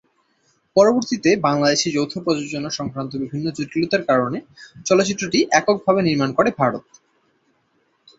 [0.75, 4.37] পরবর্তীতে বাংলাদেশে যৌথ প্রযোজনা সংক্রান্ত বিভিন্ন জটিলতার কারণে
[4.85, 6.85] চলচ্চিত্রটি এককভাবে নির্মাণ করে ভারত।